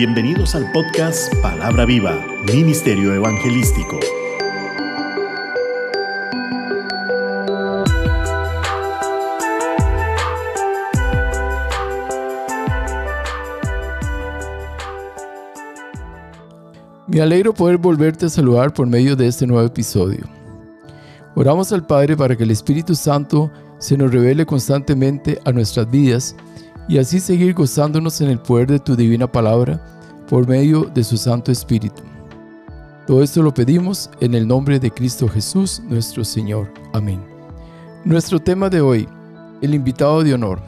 Bienvenidos 0.00 0.54
al 0.54 0.72
podcast 0.72 1.30
Palabra 1.42 1.84
Viva, 1.84 2.24
Ministerio 2.46 3.12
Evangelístico. 3.12 4.00
Me 17.06 17.20
alegro 17.20 17.52
poder 17.52 17.76
volverte 17.76 18.24
a 18.24 18.30
saludar 18.30 18.72
por 18.72 18.86
medio 18.86 19.14
de 19.14 19.26
este 19.26 19.46
nuevo 19.46 19.66
episodio. 19.66 20.24
Oramos 21.34 21.74
al 21.74 21.86
Padre 21.86 22.16
para 22.16 22.34
que 22.34 22.44
el 22.44 22.52
Espíritu 22.52 22.94
Santo 22.94 23.50
se 23.78 23.98
nos 23.98 24.10
revele 24.10 24.46
constantemente 24.46 25.38
a 25.44 25.52
nuestras 25.52 25.90
vidas 25.90 26.34
y 26.90 26.98
así 26.98 27.20
seguir 27.20 27.54
gozándonos 27.54 28.20
en 28.20 28.30
el 28.30 28.40
poder 28.40 28.66
de 28.66 28.80
tu 28.80 28.96
divina 28.96 29.30
palabra 29.30 29.80
por 30.28 30.48
medio 30.48 30.90
de 30.92 31.04
su 31.04 31.16
Santo 31.16 31.52
Espíritu. 31.52 32.02
Todo 33.06 33.22
esto 33.22 33.44
lo 33.44 33.54
pedimos 33.54 34.10
en 34.20 34.34
el 34.34 34.48
nombre 34.48 34.80
de 34.80 34.90
Cristo 34.90 35.28
Jesús 35.28 35.80
nuestro 35.84 36.24
Señor. 36.24 36.72
Amén. 36.92 37.22
Nuestro 38.04 38.40
tema 38.40 38.68
de 38.68 38.80
hoy, 38.80 39.08
el 39.62 39.72
invitado 39.72 40.24
de 40.24 40.34
honor. 40.34 40.60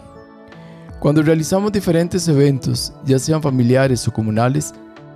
Cuando 1.00 1.22
realizamos 1.22 1.72
diferentes 1.72 2.28
eventos, 2.28 2.92
ya 3.04 3.18
sean 3.18 3.42
familiares 3.42 4.06
o 4.06 4.12
comunales, 4.12 4.72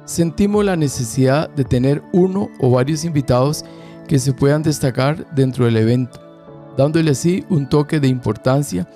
sentimos 0.07 0.65
la 0.65 0.75
necesidad 0.75 1.49
de 1.51 1.63
tener 1.63 2.03
uno 2.13 2.49
o 2.59 2.69
varios 2.69 3.05
invitados 3.05 3.65
que 4.09 4.19
se 4.19 4.33
puedan 4.33 4.65
destacar 4.65 5.25
dentro 5.37 5.67
del 5.67 5.77
evento 5.77 6.27
dándole 6.77 7.11
así 7.11 7.45
un 7.49 7.69
toque 7.69 8.01
de 8.01 8.09
importancia 8.09 8.87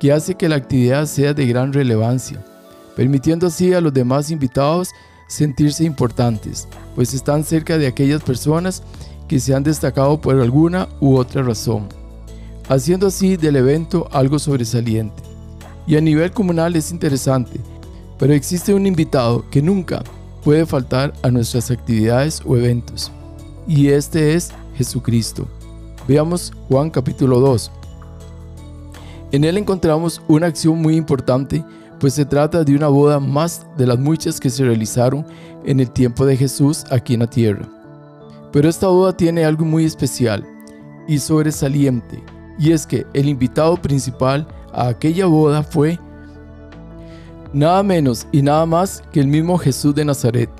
que 0.00 0.12
hace 0.12 0.34
que 0.34 0.48
la 0.48 0.56
actividad 0.56 1.06
sea 1.06 1.34
de 1.34 1.46
gran 1.46 1.72
relevancia, 1.72 2.44
permitiendo 2.96 3.46
así 3.46 3.74
a 3.74 3.80
los 3.80 3.92
demás 3.92 4.30
invitados 4.30 4.90
sentirse 5.28 5.84
importantes, 5.84 6.68
pues 6.94 7.14
están 7.14 7.44
cerca 7.44 7.78
de 7.78 7.86
aquellas 7.86 8.22
personas 8.22 8.82
que 9.28 9.38
se 9.40 9.54
han 9.54 9.62
destacado 9.62 10.20
por 10.20 10.40
alguna 10.40 10.88
u 11.00 11.16
otra 11.16 11.42
razón, 11.42 11.88
haciendo 12.68 13.08
así 13.08 13.36
del 13.36 13.56
evento 13.56 14.08
algo 14.10 14.38
sobresaliente. 14.38 15.22
Y 15.86 15.96
a 15.96 16.00
nivel 16.00 16.32
comunal 16.32 16.76
es 16.76 16.90
interesante, 16.90 17.60
pero 18.18 18.32
existe 18.32 18.74
un 18.74 18.86
invitado 18.86 19.44
que 19.50 19.62
nunca 19.62 20.02
puede 20.42 20.66
faltar 20.66 21.12
a 21.22 21.30
nuestras 21.30 21.70
actividades 21.70 22.42
o 22.44 22.56
eventos, 22.56 23.12
y 23.66 23.88
este 23.88 24.34
es 24.34 24.50
Jesucristo. 24.76 25.46
Veamos 26.06 26.52
Juan 26.68 26.88
capítulo 26.88 27.38
2. 27.40 27.77
En 29.30 29.44
él 29.44 29.58
encontramos 29.58 30.22
una 30.26 30.46
acción 30.46 30.80
muy 30.80 30.96
importante, 30.96 31.62
pues 32.00 32.14
se 32.14 32.24
trata 32.24 32.64
de 32.64 32.74
una 32.74 32.88
boda 32.88 33.20
más 33.20 33.66
de 33.76 33.86
las 33.86 33.98
muchas 33.98 34.40
que 34.40 34.48
se 34.48 34.64
realizaron 34.64 35.26
en 35.66 35.80
el 35.80 35.90
tiempo 35.90 36.24
de 36.24 36.36
Jesús 36.36 36.84
aquí 36.90 37.14
en 37.14 37.20
la 37.20 37.26
tierra. 37.26 37.68
Pero 38.52 38.68
esta 38.68 38.86
boda 38.86 39.14
tiene 39.14 39.44
algo 39.44 39.66
muy 39.66 39.84
especial 39.84 40.46
y 41.06 41.18
sobresaliente, 41.18 42.22
y 42.58 42.72
es 42.72 42.86
que 42.86 43.06
el 43.12 43.28
invitado 43.28 43.76
principal 43.76 44.46
a 44.72 44.88
aquella 44.88 45.26
boda 45.26 45.62
fue 45.62 45.98
nada 47.52 47.82
menos 47.82 48.26
y 48.32 48.40
nada 48.40 48.64
más 48.64 49.02
que 49.12 49.20
el 49.20 49.26
mismo 49.26 49.58
Jesús 49.58 49.94
de 49.94 50.04
Nazaret. 50.06 50.50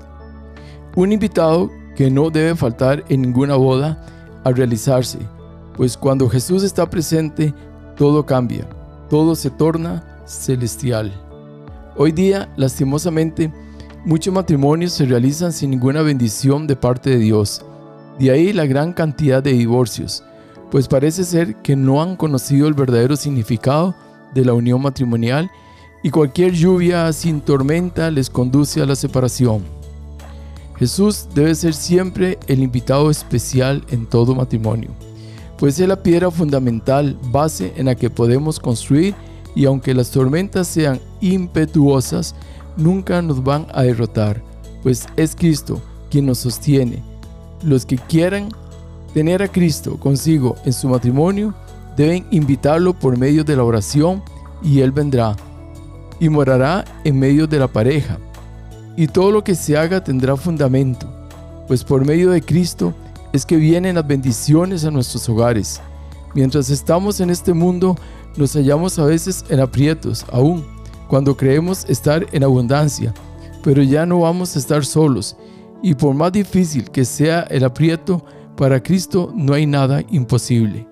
Un 0.95 1.13
invitado 1.13 1.71
que 1.97 2.11
no 2.11 2.29
debe 2.29 2.55
faltar 2.55 3.03
en 3.09 3.23
ninguna 3.23 3.57
boda 3.57 4.05
al 4.45 4.57
realizarse, 4.57 5.19
pues 5.75 5.97
cuando 5.97 6.29
Jesús 6.29 6.63
está 6.63 6.89
presente, 6.89 7.55
todo 7.99 8.25
cambia, 8.25 8.65
todo 9.11 9.35
se 9.35 9.51
torna 9.51 10.23
celestial. 10.25 11.13
Hoy 11.97 12.13
día, 12.13 12.49
lastimosamente, 12.57 13.53
muchos 14.05 14.33
matrimonios 14.33 14.93
se 14.93 15.05
realizan 15.05 15.53
sin 15.53 15.71
ninguna 15.71 16.03
bendición 16.03 16.69
de 16.69 16.77
parte 16.77 17.11
de 17.11 17.19
Dios. 17.19 17.65
De 18.21 18.31
ahí 18.31 18.53
la 18.53 18.67
gran 18.67 18.93
cantidad 18.93 19.43
de 19.43 19.53
divorcios, 19.53 20.23
pues 20.71 20.87
parece 20.87 21.25
ser 21.25 21.57
que 21.57 21.75
no 21.75 22.01
han 22.01 22.15
conocido 22.15 22.69
el 22.69 22.75
verdadero 22.75 23.17
significado 23.17 23.97
de 24.33 24.45
la 24.45 24.55
unión 24.55 24.81
matrimonial 24.81 25.51
y 26.05 26.11
cualquier 26.11 26.53
lluvia 26.53 27.13
sin 27.13 27.41
tormenta 27.41 28.13
les 28.13 28.31
conduce 28.31 28.81
a 28.81 28.87
la 28.87 28.95
separación. 28.95 29.65
Jesús 30.77 31.27
debe 31.35 31.53
ser 31.57 31.75
siempre 31.75 32.39
el 32.47 32.61
invitado 32.63 33.11
especial 33.11 33.85
en 33.91 34.07
todo 34.07 34.37
matrimonio 34.37 34.91
pues 35.59 35.81
es 35.81 35.89
la 35.89 36.03
piedra 36.03 36.31
fundamental, 36.31 37.19
base 37.31 37.73
en 37.77 37.87
la 37.87 37.95
que 37.95 38.11
podemos 38.11 38.61
construir 38.61 39.15
y 39.55 39.65
aunque 39.65 39.93
las 39.93 40.11
tormentas 40.11 40.69
sean 40.69 41.01
impetuosas, 41.21 42.35
nunca 42.77 43.21
nos 43.23 43.43
van 43.43 43.67
a 43.73 43.83
derrotar, 43.83 44.41
pues 44.83 45.07
es 45.17 45.35
Cristo 45.35 45.83
quien 46.11 46.27
nos 46.27 46.39
sostiene. 46.39 47.03
Los 47.63 47.85
que 47.85 47.99
quieran 47.99 48.51
tener 49.15 49.43
a 49.43 49.49
Cristo 49.49 49.99
consigo 49.99 50.55
en 50.65 50.73
su 50.73 50.89
matrimonio 50.89 51.55
deben 51.97 52.25
invitarlo 52.31 52.95
por 52.95 53.19
medio 53.19 53.43
de 53.43 53.57
la 53.57 53.65
oración 53.65 54.23
y 54.63 54.81
Él 54.81 54.93
vendrá 54.93 55.35
y 56.21 56.29
morará 56.29 56.85
en 57.03 57.19
medio 57.19 57.49
de 57.49 57.59
la 57.59 57.69
pareja. 57.69 58.19
Y 58.97 59.09
todo 59.09 59.33
lo 59.33 59.43
que 59.43 59.55
se 59.55 59.77
haga 59.77 60.03
tendrá 60.03 60.37
fundamento, 60.37 61.09
pues 61.67 61.83
por 61.83 62.05
medio 62.05 62.31
de 62.31 62.43
Cristo 62.43 62.95
es 63.33 63.45
que 63.45 63.57
vienen 63.57 63.97
las 63.97 64.07
bendiciones 64.07 64.85
a 64.85 64.91
nuestros 64.91 65.29
hogares. 65.29 65.81
Mientras 66.35 66.71
estamos 66.71 67.21
en 67.21 67.31
este 67.31 67.53
mundo, 67.53 67.97
nos 68.37 68.55
hallamos 68.55 68.99
a 68.99 69.05
veces 69.05 69.45
en 69.49 69.61
aprietos, 69.61 70.25
aún 70.31 70.65
cuando 71.09 71.37
creemos 71.37 71.85
estar 71.89 72.27
en 72.33 72.45
abundancia, 72.45 73.15
pero 73.63 73.83
ya 73.83 74.05
no 74.07 74.21
vamos 74.21 74.55
a 74.55 74.59
estar 74.59 74.85
solos. 74.85 75.37
Y 75.83 75.95
por 75.95 76.15
más 76.15 76.33
difícil 76.33 76.91
que 76.91 77.05
sea 77.05 77.43
el 77.51 77.65
aprieto, 77.65 78.25
para 78.57 78.83
Cristo 78.83 79.33
no 79.35 79.55
hay 79.55 79.67
nada 79.67 80.03
imposible. 80.11 80.87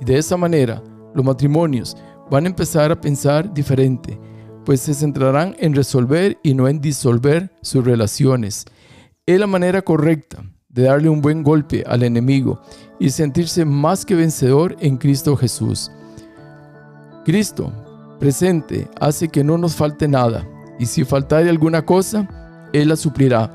Y 0.00 0.04
de 0.04 0.18
esa 0.18 0.36
manera, 0.36 0.82
los 1.14 1.24
matrimonios 1.24 1.96
van 2.30 2.44
a 2.44 2.48
empezar 2.48 2.90
a 2.90 3.00
pensar 3.00 3.52
diferente, 3.52 4.18
pues 4.64 4.80
se 4.80 4.94
centrarán 4.94 5.54
en 5.58 5.74
resolver 5.74 6.38
y 6.42 6.54
no 6.54 6.68
en 6.68 6.80
disolver 6.80 7.52
sus 7.60 7.84
relaciones. 7.84 8.64
Es 9.26 9.38
la 9.38 9.46
manera 9.46 9.82
correcta 9.82 10.42
de 10.74 10.82
darle 10.82 11.08
un 11.08 11.20
buen 11.22 11.42
golpe 11.42 11.84
al 11.86 12.02
enemigo 12.02 12.60
y 12.98 13.10
sentirse 13.10 13.64
más 13.64 14.04
que 14.04 14.16
vencedor 14.16 14.76
en 14.80 14.96
Cristo 14.96 15.36
Jesús. 15.36 15.90
Cristo 17.24 17.72
presente 18.18 18.88
hace 19.00 19.28
que 19.28 19.44
no 19.44 19.56
nos 19.56 19.76
falte 19.76 20.08
nada 20.08 20.46
y 20.78 20.86
si 20.86 21.04
faltare 21.04 21.48
alguna 21.48 21.86
cosa, 21.86 22.28
Él 22.72 22.88
la 22.88 22.96
suplirá, 22.96 23.50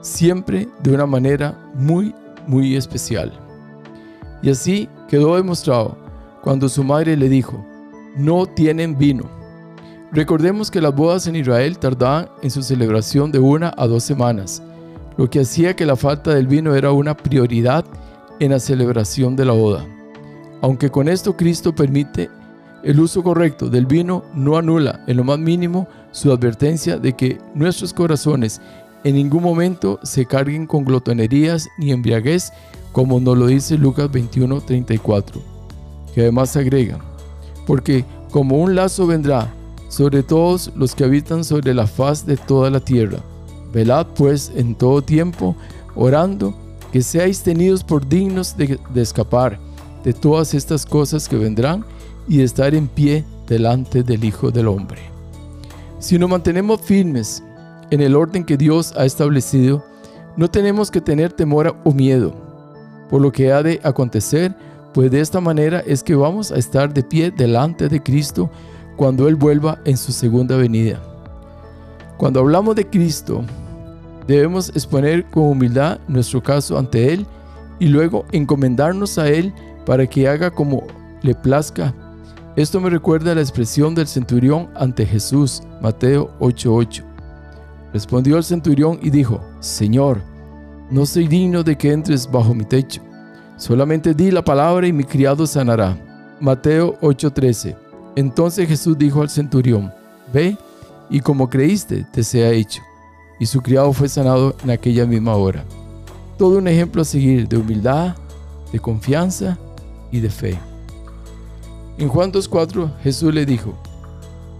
siempre 0.00 0.68
de 0.82 0.92
una 0.92 1.06
manera 1.06 1.56
muy, 1.74 2.12
muy 2.48 2.74
especial. 2.74 3.32
Y 4.42 4.50
así 4.50 4.88
quedó 5.08 5.36
demostrado 5.36 5.96
cuando 6.42 6.68
su 6.68 6.82
madre 6.82 7.16
le 7.16 7.28
dijo, 7.28 7.64
no 8.16 8.46
tienen 8.46 8.98
vino. 8.98 9.30
Recordemos 10.10 10.70
que 10.70 10.80
las 10.80 10.94
bodas 10.94 11.26
en 11.28 11.36
Israel 11.36 11.78
tardaban 11.78 12.28
en 12.42 12.50
su 12.50 12.62
celebración 12.62 13.30
de 13.30 13.38
una 13.38 13.72
a 13.76 13.86
dos 13.86 14.02
semanas 14.02 14.62
lo 15.16 15.30
que 15.30 15.40
hacía 15.40 15.76
que 15.76 15.86
la 15.86 15.96
falta 15.96 16.34
del 16.34 16.46
vino 16.46 16.74
era 16.74 16.92
una 16.92 17.16
prioridad 17.16 17.84
en 18.40 18.50
la 18.50 18.58
celebración 18.58 19.36
de 19.36 19.44
la 19.44 19.52
boda. 19.52 19.86
Aunque 20.60 20.90
con 20.90 21.08
esto 21.08 21.36
Cristo 21.36 21.74
permite 21.74 22.30
el 22.82 23.00
uso 23.00 23.22
correcto 23.22 23.68
del 23.68 23.86
vino, 23.86 24.24
no 24.34 24.56
anula 24.56 25.04
en 25.06 25.16
lo 25.16 25.24
más 25.24 25.38
mínimo 25.38 25.88
su 26.12 26.32
advertencia 26.32 26.98
de 26.98 27.14
que 27.14 27.38
nuestros 27.54 27.92
corazones 27.92 28.60
en 29.04 29.14
ningún 29.14 29.42
momento 29.42 30.00
se 30.02 30.26
carguen 30.26 30.66
con 30.66 30.84
glotonerías 30.84 31.68
ni 31.78 31.92
embriaguez, 31.92 32.52
como 32.92 33.20
nos 33.20 33.36
lo 33.36 33.46
dice 33.46 33.76
Lucas 33.76 34.10
21:34, 34.10 35.40
que 36.14 36.22
además 36.22 36.56
agrega, 36.56 36.98
porque 37.66 38.04
como 38.30 38.58
un 38.58 38.74
lazo 38.74 39.06
vendrá 39.06 39.52
sobre 39.88 40.22
todos 40.22 40.72
los 40.74 40.94
que 40.94 41.04
habitan 41.04 41.44
sobre 41.44 41.74
la 41.74 41.86
faz 41.86 42.26
de 42.26 42.36
toda 42.36 42.70
la 42.70 42.80
tierra, 42.80 43.18
Velad 43.74 44.06
pues 44.14 44.52
en 44.54 44.76
todo 44.76 45.02
tiempo, 45.02 45.56
orando, 45.96 46.54
que 46.92 47.02
seáis 47.02 47.42
tenidos 47.42 47.82
por 47.82 48.08
dignos 48.08 48.56
de, 48.56 48.78
escapar 48.94 49.58
de 50.04 50.12
todas 50.12 50.54
estas 50.54 50.86
cosas 50.86 51.28
que 51.28 51.36
vendrán 51.36 51.84
y 52.28 52.38
de 52.38 52.44
estar 52.44 52.72
en 52.72 52.86
pie 52.86 53.24
delante 53.48 54.04
del 54.04 54.24
Hijo 54.24 54.52
del 54.52 54.68
Hombre. 54.68 55.02
Si 55.98 56.18
nos 56.18 56.30
mantenemos 56.30 56.80
firmes 56.80 57.42
en 57.90 58.00
el 58.00 58.14
orden 58.14 58.44
que 58.44 58.56
Dios 58.56 58.94
ha 58.96 59.04
establecido, 59.04 59.84
no 60.36 60.48
tenemos 60.48 60.90
que 60.90 61.00
tener 61.00 61.32
temor 61.32 61.76
o 61.84 61.92
miedo 61.92 62.32
por 63.10 63.20
lo 63.20 63.32
que 63.32 63.52
ha 63.52 63.62
de 63.62 63.80
acontecer, 63.82 64.54
pues 64.92 65.10
de 65.10 65.20
esta 65.20 65.40
manera 65.40 65.80
es 65.80 66.02
que 66.02 66.14
vamos 66.14 66.52
a 66.52 66.56
estar 66.56 66.92
de 66.92 67.02
pie 67.02 67.30
delante 67.30 67.88
de 67.88 68.02
Cristo 68.02 68.50
cuando 68.96 69.26
Él 69.28 69.34
vuelva 69.34 69.80
en 69.84 69.96
su 69.96 70.12
segunda 70.12 70.56
venida. 70.56 71.02
Cuando 72.16 72.40
hablamos 72.40 72.76
de 72.76 72.88
Cristo, 72.88 73.44
Debemos 74.26 74.70
exponer 74.70 75.24
con 75.26 75.44
humildad 75.44 75.98
nuestro 76.08 76.42
caso 76.42 76.78
ante 76.78 77.12
Él 77.12 77.26
y 77.78 77.88
luego 77.88 78.24
encomendarnos 78.32 79.18
a 79.18 79.28
Él 79.28 79.52
para 79.84 80.06
que 80.06 80.28
haga 80.28 80.50
como 80.50 80.84
le 81.22 81.34
plazca. 81.34 81.94
Esto 82.56 82.80
me 82.80 82.88
recuerda 82.88 83.32
a 83.32 83.34
la 83.34 83.40
expresión 83.40 83.94
del 83.94 84.06
centurión 84.06 84.68
ante 84.76 85.04
Jesús, 85.04 85.62
Mateo 85.82 86.30
8:8. 86.38 87.02
Respondió 87.92 88.36
el 88.36 88.44
centurión 88.44 88.98
y 89.02 89.10
dijo, 89.10 89.40
Señor, 89.60 90.20
no 90.90 91.04
soy 91.06 91.28
digno 91.28 91.62
de 91.62 91.76
que 91.76 91.92
entres 91.92 92.30
bajo 92.30 92.54
mi 92.54 92.64
techo. 92.64 93.02
Solamente 93.56 94.14
di 94.14 94.30
la 94.30 94.42
palabra 94.42 94.86
y 94.86 94.92
mi 94.92 95.04
criado 95.04 95.46
sanará. 95.46 95.96
Mateo 96.40 96.98
8:13. 97.00 97.76
Entonces 98.16 98.68
Jesús 98.68 98.96
dijo 98.96 99.22
al 99.22 99.28
centurión, 99.28 99.92
Ve, 100.32 100.56
y 101.10 101.20
como 101.20 101.48
creíste, 101.48 102.06
te 102.12 102.22
sea 102.22 102.50
hecho. 102.50 102.80
Y 103.38 103.46
su 103.46 103.60
criado 103.60 103.92
fue 103.92 104.08
sanado 104.08 104.54
en 104.62 104.70
aquella 104.70 105.06
misma 105.06 105.34
hora. 105.34 105.64
Todo 106.38 106.58
un 106.58 106.68
ejemplo 106.68 107.02
a 107.02 107.04
seguir 107.04 107.48
de 107.48 107.56
humildad, 107.56 108.16
de 108.72 108.78
confianza 108.80 109.58
y 110.10 110.20
de 110.20 110.30
fe. 110.30 110.58
En 111.98 112.08
Juan 112.08 112.32
2.4 112.32 112.98
Jesús 113.02 113.32
le 113.32 113.46
dijo, 113.46 113.74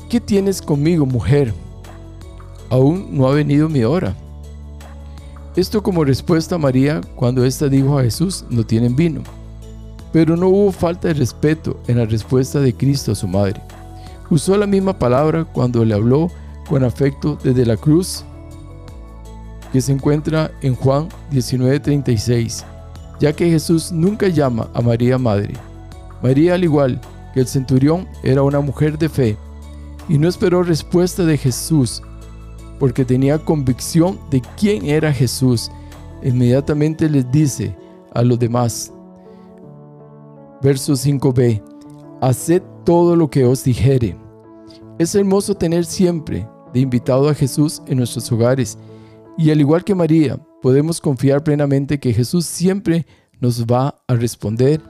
¿qué 0.09 0.21
tienes 0.21 0.63
conmigo, 0.63 1.05
mujer? 1.05 1.53
Aún 2.71 3.09
no 3.11 3.27
ha 3.27 3.35
venido 3.35 3.69
mi 3.69 3.83
hora. 3.85 4.15
Esto 5.57 5.83
como 5.83 6.05
respuesta 6.05 6.57
a 6.57 6.59
María 6.59 7.01
cuando 7.15 7.45
ésta 7.45 7.69
dijo 7.69 7.99
a 7.99 8.03
Jesús, 8.03 8.45
no 8.51 8.65
tienen 8.65 8.97
vino. 8.97 9.23
Pero 10.13 10.37
no 10.37 10.49
hubo 10.49 10.73
falta 10.73 11.09
de 11.09 11.15
respeto 11.15 11.77
en 11.87 11.99
la 11.99 12.07
respuesta 12.07 12.61
de 12.61 12.75
Cristo 12.75 13.13
a 13.13 13.17
su 13.17 13.29
madre. 13.29 13.61
Usó 14.31 14.57
la 14.57 14.67
misma 14.67 14.99
palabra 14.99 15.45
cuando 15.45 15.85
le 15.85 15.95
habló 15.95 16.29
con 16.69 16.83
afecto 16.83 17.39
desde 17.43 17.67
la 17.67 17.77
cruz 17.77 18.25
que 19.75 19.81
se 19.81 19.91
encuentra 19.91 20.53
en 20.63 20.77
Juan 20.77 21.09
19:36, 21.33 22.65
ya 23.19 23.33
que 23.33 23.51
Jesús 23.51 23.91
nunca 23.91 24.29
llama 24.29 24.69
a 24.73 24.81
María 24.81 25.19
madre. 25.19 25.55
María, 26.23 26.55
al 26.55 26.63
igual 26.63 27.01
que 27.33 27.41
el 27.41 27.49
centurión, 27.49 28.07
era 28.23 28.45
una 28.45 28.61
mujer 28.61 28.97
de 28.99 29.09
fe 29.09 29.37
y 30.09 30.17
no 30.17 30.29
esperó 30.29 30.63
respuesta 30.63 31.25
de 31.25 31.37
Jesús 31.37 32.01
porque 32.79 33.05
tenía 33.05 33.37
convicción 33.37 34.21
de 34.31 34.43
quién 34.57 34.87
era 34.87 35.13
Jesús. 35.13 35.73
Inmediatamente 36.23 37.11
les 37.11 37.29
dice 37.33 37.77
a 38.15 38.23
los 38.23 38.39
demás, 38.39 38.93
verso 40.63 40.93
5b, 40.93 41.61
haced 42.21 42.63
todo 42.85 43.17
lo 43.17 43.29
que 43.29 43.45
os 43.45 43.65
dijere. 43.65 44.17
Es 45.01 45.17
hermoso 45.17 45.57
tener 45.57 45.85
siempre 45.85 46.49
de 46.73 46.79
invitado 46.79 47.29
a 47.29 47.35
Jesús 47.35 47.83
en 47.89 47.99
nuestros 47.99 48.31
hogares 48.31 48.79
y 49.37 49.51
al 49.51 49.61
igual 49.61 49.85
que 49.85 49.95
María, 49.95 50.39
podemos 50.63 51.01
confiar 51.01 51.43
plenamente 51.43 51.99
que 51.99 52.13
Jesús 52.13 52.47
siempre 52.47 53.07
nos 53.41 53.65
va 53.67 53.97
a 54.07 54.15
responder 54.15 54.81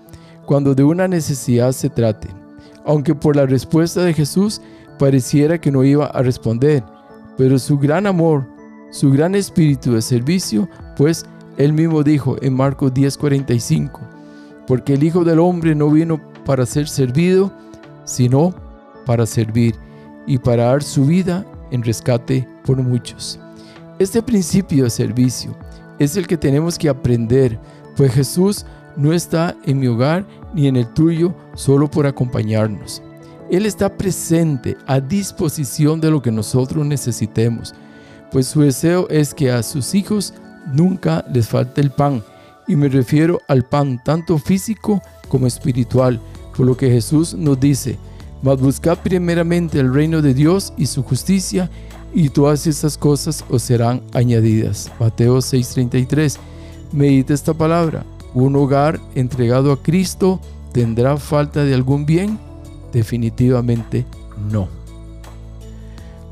cuando 0.46 0.74
de 0.74 0.84
una 0.84 1.08
necesidad 1.08 1.72
se 1.72 1.88
trate, 1.90 2.28
aunque 2.84 3.14
por 3.14 3.36
la 3.36 3.46
respuesta 3.46 4.02
de 4.02 4.12
Jesús 4.12 4.60
pareciera 4.98 5.60
que 5.60 5.70
no 5.70 5.82
iba 5.82 6.06
a 6.06 6.22
responder, 6.22 6.84
pero 7.36 7.58
su 7.58 7.78
gran 7.78 8.06
amor, 8.06 8.46
su 8.90 9.10
gran 9.10 9.34
espíritu 9.34 9.94
de 9.94 10.02
servicio, 10.02 10.68
pues 10.96 11.24
él 11.56 11.72
mismo 11.72 12.02
dijo 12.02 12.36
en 12.42 12.54
Marcos 12.54 12.92
10:45, 12.92 14.00
porque 14.66 14.94
el 14.94 15.02
Hijo 15.02 15.24
del 15.24 15.40
Hombre 15.40 15.74
no 15.74 15.90
vino 15.90 16.20
para 16.44 16.66
ser 16.66 16.88
servido, 16.88 17.52
sino 18.04 18.54
para 19.06 19.26
servir 19.26 19.74
y 20.26 20.38
para 20.38 20.66
dar 20.66 20.82
su 20.82 21.06
vida 21.06 21.44
en 21.70 21.82
rescate 21.82 22.46
por 22.64 22.76
muchos. 22.82 23.40
Este 24.00 24.20
principio 24.20 24.84
de 24.84 24.90
servicio 24.90 25.56
es 26.00 26.16
el 26.16 26.26
que 26.26 26.36
tenemos 26.36 26.78
que 26.78 26.88
aprender, 26.88 27.60
pues 27.96 28.12
Jesús 28.12 28.66
no 28.96 29.12
está 29.12 29.56
en 29.64 29.78
mi 29.78 29.86
hogar 29.86 30.26
ni 30.52 30.66
en 30.66 30.74
el 30.74 30.92
tuyo 30.94 31.32
solo 31.54 31.88
por 31.88 32.04
acompañarnos. 32.04 33.02
Él 33.52 33.66
está 33.66 33.96
presente 33.96 34.76
a 34.86 34.98
disposición 34.98 36.00
de 36.00 36.10
lo 36.10 36.20
que 36.20 36.32
nosotros 36.32 36.84
necesitemos, 36.84 37.72
pues 38.32 38.48
su 38.48 38.62
deseo 38.62 39.08
es 39.10 39.32
que 39.32 39.52
a 39.52 39.62
sus 39.62 39.94
hijos 39.94 40.34
nunca 40.72 41.24
les 41.32 41.46
falte 41.46 41.80
el 41.80 41.92
pan, 41.92 42.20
y 42.66 42.74
me 42.74 42.88
refiero 42.88 43.40
al 43.46 43.62
pan 43.62 44.02
tanto 44.02 44.38
físico 44.38 45.00
como 45.28 45.46
espiritual, 45.46 46.20
por 46.56 46.66
lo 46.66 46.76
que 46.76 46.90
Jesús 46.90 47.34
nos 47.34 47.60
dice, 47.60 47.96
mas 48.42 48.60
buscad 48.60 48.98
primeramente 48.98 49.78
el 49.78 49.94
reino 49.94 50.20
de 50.20 50.34
Dios 50.34 50.72
y 50.76 50.86
su 50.86 51.04
justicia, 51.04 51.70
y 52.14 52.28
todas 52.28 52.66
estas 52.66 52.96
cosas 52.96 53.44
os 53.50 53.62
serán 53.62 54.00
añadidas. 54.12 54.90
Mateo 55.00 55.38
6:33. 55.38 56.38
Medita 56.92 57.34
esta 57.34 57.52
palabra. 57.52 58.06
¿Un 58.34 58.56
hogar 58.56 59.00
entregado 59.14 59.72
a 59.72 59.82
Cristo 59.82 60.40
tendrá 60.72 61.16
falta 61.16 61.64
de 61.64 61.74
algún 61.74 62.06
bien? 62.06 62.38
Definitivamente 62.92 64.06
no. 64.50 64.68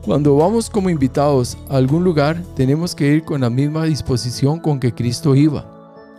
Cuando 0.04 0.36
vamos 0.36 0.68
como 0.68 0.90
invitados 0.90 1.56
a 1.68 1.76
algún 1.76 2.02
lugar, 2.02 2.42
tenemos 2.56 2.94
que 2.94 3.06
ir 3.14 3.24
con 3.24 3.40
la 3.40 3.50
misma 3.50 3.84
disposición 3.84 4.58
con 4.58 4.80
que 4.80 4.92
Cristo 4.92 5.34
iba. 5.34 5.64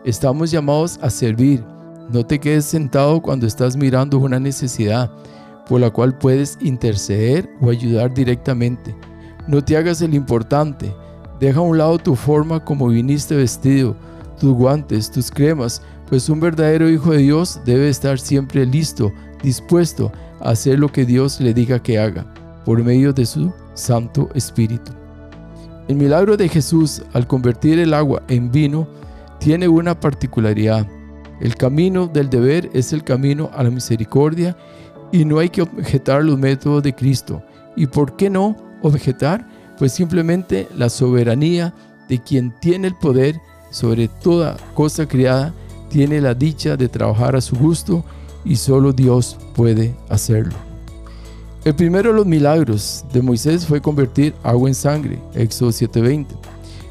Estamos 0.05 0.51
llamados 0.51 0.99
a 1.01 1.09
servir. 1.09 1.63
No 2.09 2.25
te 2.25 2.39
quedes 2.39 2.65
sentado 2.65 3.21
cuando 3.21 3.45
estás 3.45 3.75
mirando 3.75 4.17
una 4.19 4.39
necesidad 4.39 5.11
por 5.67 5.79
la 5.81 5.89
cual 5.89 6.17
puedes 6.17 6.57
interceder 6.61 7.49
o 7.61 7.69
ayudar 7.69 8.13
directamente. 8.13 8.95
No 9.47 9.63
te 9.63 9.75
hagas 9.75 10.01
el 10.01 10.13
importante. 10.13 10.93
Deja 11.39 11.59
a 11.59 11.63
un 11.63 11.77
lado 11.77 11.97
tu 11.97 12.15
forma 12.15 12.63
como 12.63 12.87
viniste 12.87 13.35
vestido, 13.35 13.95
tus 14.39 14.53
guantes, 14.53 15.11
tus 15.11 15.29
cremas, 15.29 15.81
pues 16.07 16.29
un 16.29 16.39
verdadero 16.39 16.89
hijo 16.89 17.11
de 17.11 17.19
Dios 17.19 17.59
debe 17.65 17.89
estar 17.89 18.19
siempre 18.19 18.65
listo, 18.65 19.11
dispuesto 19.41 20.11
hacer 20.39 20.79
lo 20.79 20.89
que 20.89 21.05
Dios 21.05 21.39
le 21.39 21.53
diga 21.53 21.81
que 21.81 21.99
haga, 21.99 22.25
por 22.65 22.81
medio 22.83 23.13
de 23.13 23.25
su 23.25 23.51
Santo 23.73 24.29
Espíritu. 24.33 24.91
El 25.87 25.97
milagro 25.97 26.37
de 26.37 26.47
Jesús 26.47 27.01
al 27.13 27.27
convertir 27.27 27.79
el 27.79 27.93
agua 27.93 28.23
en 28.29 28.51
vino 28.51 28.87
tiene 29.39 29.67
una 29.67 29.99
particularidad. 29.99 30.87
El 31.41 31.55
camino 31.55 32.07
del 32.07 32.29
deber 32.29 32.69
es 32.73 32.93
el 32.93 33.03
camino 33.03 33.49
a 33.53 33.63
la 33.63 33.69
misericordia 33.69 34.55
y 35.11 35.25
no 35.25 35.39
hay 35.39 35.49
que 35.49 35.63
objetar 35.63 36.23
los 36.23 36.39
métodos 36.39 36.83
de 36.83 36.93
Cristo. 36.93 37.43
¿Y 37.75 37.87
por 37.87 38.15
qué 38.15 38.29
no 38.29 38.55
objetar? 38.83 39.47
Pues 39.79 39.91
simplemente 39.91 40.67
la 40.77 40.89
soberanía 40.89 41.73
de 42.07 42.19
quien 42.19 42.53
tiene 42.59 42.89
el 42.89 42.95
poder 42.95 43.41
sobre 43.71 44.07
toda 44.07 44.57
cosa 44.75 45.07
criada 45.07 45.53
tiene 45.89 46.21
la 46.21 46.35
dicha 46.35 46.77
de 46.77 46.89
trabajar 46.89 47.35
a 47.35 47.41
su 47.41 47.55
gusto 47.55 48.05
y 48.45 48.55
solo 48.55 48.93
Dios 48.93 49.37
puede 49.55 49.95
hacerlo. 50.09 50.55
El 51.65 51.75
primero 51.75 52.09
de 52.09 52.17
los 52.17 52.25
milagros 52.25 53.05
de 53.13 53.21
Moisés 53.21 53.65
fue 53.65 53.81
convertir 53.81 54.33
agua 54.43 54.67
en 54.67 54.75
sangre, 54.75 55.19
Éxodo 55.33 55.71
7:20. 55.71 56.35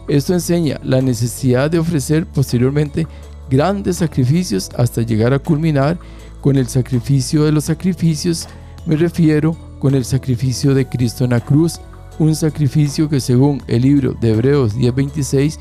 Esto 0.08 0.32
enseña 0.34 0.80
la 0.82 1.00
necesidad 1.00 1.70
de 1.70 1.78
ofrecer 1.78 2.26
posteriormente 2.26 3.06
grandes 3.50 3.96
sacrificios 3.96 4.70
hasta 4.76 5.02
llegar 5.02 5.34
a 5.34 5.38
culminar 5.38 5.98
con 6.40 6.56
el 6.56 6.66
sacrificio 6.66 7.44
de 7.44 7.52
los 7.52 7.64
sacrificios, 7.64 8.48
me 8.86 8.96
refiero 8.96 9.56
con 9.78 9.94
el 9.94 10.04
sacrificio 10.04 10.74
de 10.74 10.88
Cristo 10.88 11.24
en 11.24 11.30
la 11.30 11.40
cruz, 11.40 11.80
un 12.18 12.34
sacrificio 12.34 13.08
que 13.08 13.20
según 13.20 13.62
el 13.66 13.82
libro 13.82 14.14
de 14.20 14.32
Hebreos 14.32 14.76
10:26 14.76 15.58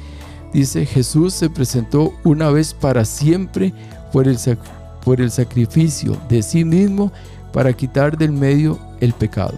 dice 0.54 0.86
Jesús 0.86 1.34
se 1.34 1.50
presentó 1.50 2.14
una 2.24 2.50
vez 2.50 2.74
para 2.74 3.06
siempre 3.06 3.74
por 4.12 4.28
el 4.28 4.38
por 5.04 5.20
el 5.22 5.32
sacrificio 5.32 6.18
de 6.30 6.44
sí 6.44 6.64
mismo 6.64 7.12
para 7.54 7.74
quitar 7.74 8.18
del 8.18 8.32
medio 8.32 8.80
el 9.00 9.14
pecado. 9.14 9.58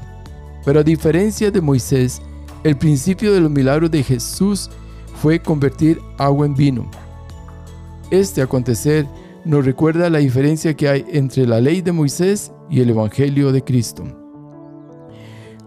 Pero 0.65 0.79
a 0.79 0.83
diferencia 0.83 1.51
de 1.51 1.61
Moisés, 1.61 2.21
el 2.63 2.77
principio 2.77 3.33
de 3.33 3.41
los 3.41 3.51
milagros 3.51 3.91
de 3.91 4.03
Jesús 4.03 4.69
fue 5.21 5.39
convertir 5.39 5.99
agua 6.17 6.45
en 6.45 6.55
vino. 6.55 6.89
Este 8.09 8.41
acontecer 8.41 9.07
nos 9.45 9.65
recuerda 9.65 10.09
la 10.09 10.19
diferencia 10.19 10.73
que 10.73 10.87
hay 10.87 11.05
entre 11.11 11.45
la 11.45 11.59
ley 11.59 11.81
de 11.81 11.91
Moisés 11.91 12.51
y 12.69 12.79
el 12.79 12.89
Evangelio 12.89 13.51
de 13.51 13.63
Cristo. 13.63 14.22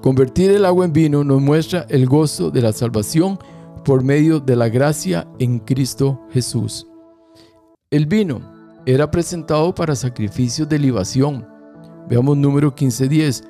Convertir 0.02 0.50
el 0.50 0.64
agua 0.64 0.84
en 0.84 0.92
vino 0.92 1.24
nos 1.24 1.40
muestra 1.40 1.86
el 1.88 2.06
gozo 2.06 2.50
de 2.50 2.62
la 2.62 2.72
salvación 2.72 3.38
por 3.84 4.04
medio 4.04 4.40
de 4.40 4.56
la 4.56 4.68
gracia 4.68 5.26
en 5.38 5.58
Cristo 5.58 6.20
Jesús. 6.30 6.86
El 7.90 8.06
vino 8.06 8.40
era 8.84 9.10
presentado 9.10 9.74
para 9.74 9.96
sacrificios 9.96 10.68
de 10.68 10.78
libación. 10.78 11.46
Veamos 12.08 12.36
número 12.36 12.74
15.10. 12.74 13.44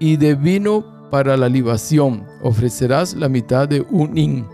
Y 0.00 0.16
de 0.16 0.34
vino 0.34 1.10
para 1.10 1.36
la 1.36 1.48
libación 1.48 2.24
ofrecerás 2.42 3.14
la 3.14 3.28
mitad 3.28 3.68
de 3.68 3.84
un 3.90 4.16
hin 4.16 4.46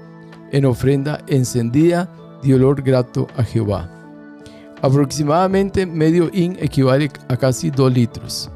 en 0.52 0.64
ofrenda 0.64 1.20
encendida 1.26 2.08
de 2.42 2.54
olor 2.54 2.82
grato 2.82 3.26
a 3.36 3.42
Jehová. 3.42 3.90
Aproximadamente 4.82 5.86
medio 5.86 6.30
hin 6.32 6.56
equivale 6.60 7.10
a 7.28 7.36
casi 7.36 7.70
2 7.70 7.92
litros. 7.92 8.50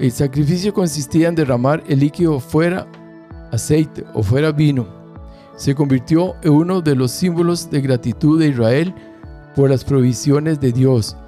El 0.00 0.10
sacrificio 0.12 0.72
consistía 0.72 1.28
en 1.28 1.34
derramar 1.34 1.84
el 1.86 2.00
líquido 2.00 2.40
fuera 2.40 2.86
aceite 3.52 4.02
o 4.14 4.22
fuera 4.22 4.50
vino. 4.50 4.86
Se 5.56 5.74
convirtió 5.74 6.36
en 6.42 6.52
uno 6.52 6.80
de 6.80 6.96
los 6.96 7.10
símbolos 7.10 7.70
de 7.70 7.82
gratitud 7.82 8.40
de 8.40 8.48
Israel 8.48 8.94
por 9.54 9.68
las 9.68 9.84
provisiones 9.84 10.58
de 10.58 10.72
Dios 10.72 11.18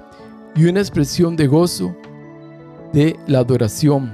y 0.55 0.65
una 0.65 0.79
expresión 0.79 1.35
de 1.35 1.45
gozo 1.45 1.95
de 2.93 3.15
la 3.27 3.39
adoración. 3.39 4.11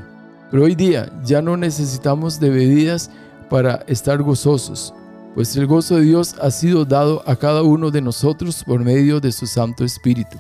Pero 0.51 0.65
hoy 0.65 0.75
día 0.75 1.09
ya 1.23 1.41
no 1.41 1.55
necesitamos 1.55 2.37
de 2.37 2.49
bebidas 2.49 3.09
para 3.49 3.75
estar 3.87 4.21
gozosos, 4.21 4.93
pues 5.35 5.55
el 5.55 5.67
gozo 5.67 5.95
de 5.95 6.01
Dios 6.01 6.35
ha 6.41 6.51
sido 6.51 6.83
dado 6.83 7.23
a 7.25 7.37
cada 7.37 7.63
uno 7.63 7.91
de 7.91 8.01
nosotros 8.01 8.65
por 8.65 8.83
medio 8.83 9.21
de 9.21 9.31
su 9.31 9.47
Santo 9.47 9.85
Espíritu, 9.85 10.37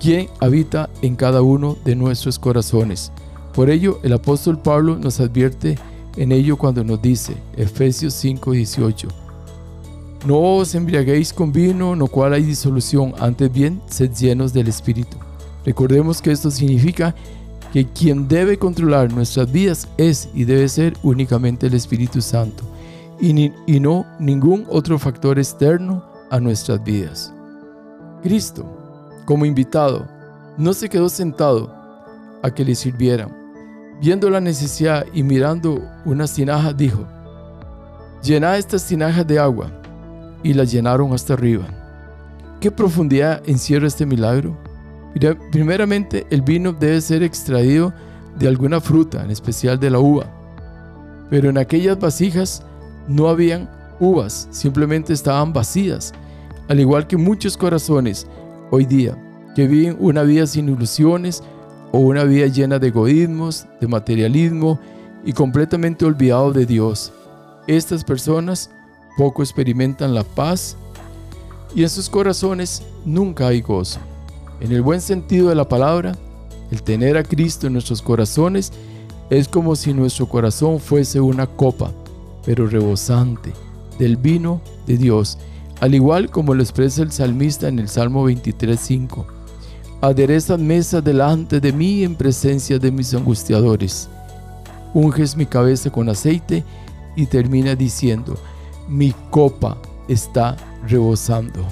quien 0.00 0.28
habita 0.40 0.88
en 1.02 1.14
cada 1.14 1.42
uno 1.42 1.76
de 1.84 1.94
nuestros 1.94 2.38
corazones. 2.38 3.12
Por 3.54 3.70
ello, 3.70 4.00
el 4.02 4.14
apóstol 4.14 4.58
Pablo 4.58 4.96
nos 4.96 5.20
advierte 5.20 5.78
en 6.16 6.32
ello 6.32 6.56
cuando 6.56 6.82
nos 6.82 7.00
dice, 7.00 7.36
Efesios 7.56 8.14
5:18, 8.14 9.08
No 10.26 10.56
os 10.56 10.74
embriaguéis 10.74 11.32
con 11.32 11.52
vino, 11.52 11.94
no 11.94 12.06
cual 12.06 12.32
hay 12.32 12.42
disolución, 12.42 13.14
antes 13.20 13.52
bien, 13.52 13.80
sed 13.86 14.10
llenos 14.12 14.52
del 14.52 14.68
Espíritu. 14.68 15.16
Recordemos 15.64 16.22
que 16.22 16.32
esto 16.32 16.50
significa 16.50 17.14
que 17.72 17.86
quien 17.86 18.26
debe 18.26 18.58
controlar 18.58 19.12
nuestras 19.12 19.52
vidas 19.52 19.86
es 19.96 20.28
y 20.34 20.44
debe 20.44 20.68
ser 20.68 20.94
únicamente 21.02 21.66
el 21.66 21.74
Espíritu 21.74 22.20
Santo 22.20 22.64
y, 23.20 23.52
y 23.66 23.80
no 23.80 24.06
ningún 24.18 24.66
otro 24.68 24.98
factor 24.98 25.38
externo 25.38 26.02
a 26.30 26.40
nuestras 26.40 26.82
vidas. 26.82 27.32
Cristo, 28.22 28.79
como 29.24 29.44
invitado, 29.44 30.06
no 30.56 30.72
se 30.72 30.88
quedó 30.88 31.08
sentado 31.08 31.74
a 32.42 32.50
que 32.50 32.64
le 32.64 32.74
sirvieran. 32.74 33.36
Viendo 34.00 34.30
la 34.30 34.40
necesidad 34.40 35.04
y 35.12 35.22
mirando 35.22 35.82
unas 36.04 36.32
tinajas, 36.32 36.76
dijo, 36.76 37.06
Llenad 38.22 38.58
estas 38.58 38.86
tinajas 38.86 39.26
de 39.26 39.38
agua, 39.38 39.70
y 40.42 40.54
las 40.54 40.70
llenaron 40.70 41.12
hasta 41.12 41.34
arriba. 41.34 41.64
¿Qué 42.60 42.70
profundidad 42.70 43.42
encierra 43.46 43.86
este 43.86 44.06
milagro? 44.06 44.56
Primeramente, 45.50 46.26
el 46.30 46.42
vino 46.42 46.72
debe 46.72 47.00
ser 47.00 47.22
extraído 47.22 47.92
de 48.38 48.48
alguna 48.48 48.80
fruta, 48.80 49.22
en 49.22 49.30
especial 49.30 49.78
de 49.78 49.90
la 49.90 49.98
uva. 49.98 50.26
Pero 51.30 51.50
en 51.50 51.58
aquellas 51.58 51.98
vasijas 51.98 52.62
no 53.08 53.28
habían 53.28 53.68
uvas, 53.98 54.48
simplemente 54.50 55.12
estaban 55.12 55.52
vacías, 55.52 56.12
al 56.68 56.80
igual 56.80 57.06
que 57.06 57.16
muchos 57.16 57.56
corazones 57.56 58.26
hoy 58.70 58.86
día 58.86 59.16
que 59.54 59.66
viven 59.66 59.96
una 59.98 60.22
vida 60.22 60.46
sin 60.46 60.68
ilusiones 60.68 61.42
o 61.92 61.98
una 61.98 62.24
vida 62.24 62.46
llena 62.46 62.78
de 62.78 62.88
egoísmos, 62.88 63.66
de 63.80 63.88
materialismo 63.88 64.78
y 65.24 65.32
completamente 65.32 66.04
olvidado 66.04 66.52
de 66.52 66.66
Dios. 66.66 67.12
Estas 67.66 68.04
personas 68.04 68.70
poco 69.16 69.42
experimentan 69.42 70.14
la 70.14 70.24
paz 70.24 70.76
y 71.74 71.82
en 71.82 71.88
sus 71.88 72.08
corazones 72.08 72.82
nunca 73.04 73.48
hay 73.48 73.60
gozo. 73.60 73.98
En 74.60 74.72
el 74.72 74.82
buen 74.82 75.00
sentido 75.00 75.48
de 75.48 75.54
la 75.54 75.68
palabra, 75.68 76.16
el 76.70 76.82
tener 76.82 77.16
a 77.16 77.24
Cristo 77.24 77.66
en 77.66 77.72
nuestros 77.72 78.02
corazones 78.02 78.72
es 79.30 79.48
como 79.48 79.76
si 79.76 79.92
nuestro 79.92 80.28
corazón 80.28 80.80
fuese 80.80 81.20
una 81.20 81.46
copa, 81.46 81.92
pero 82.44 82.66
rebosante, 82.66 83.52
del 83.98 84.16
vino 84.16 84.60
de 84.86 84.96
Dios, 84.96 85.38
al 85.80 85.94
igual 85.94 86.30
como 86.30 86.54
lo 86.54 86.62
expresa 86.62 87.02
el 87.02 87.10
salmista 87.10 87.68
en 87.68 87.78
el 87.78 87.88
Salmo 87.88 88.28
23.5. 88.28 89.24
Aderezas 90.02 90.58
mesa 90.58 91.00
delante 91.00 91.60
de 91.60 91.72
mí 91.72 92.04
en 92.04 92.14
presencia 92.14 92.78
de 92.78 92.90
mis 92.90 93.14
angustiadores. 93.14 94.08
Unges 94.92 95.36
mi 95.36 95.46
cabeza 95.46 95.90
con 95.90 96.08
aceite 96.08 96.64
y 97.16 97.26
termina 97.26 97.74
diciendo, 97.74 98.36
mi 98.88 99.14
copa 99.30 99.76
está 100.08 100.56
rebosando. 100.86 101.64